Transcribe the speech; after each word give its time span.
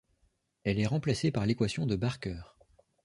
Elle 0.63 0.79
est 0.79 0.87
remplacée 0.87 1.29
par 1.29 1.45
l'équation 1.45 1.85
de 1.85 1.95
Barker. 1.95 2.41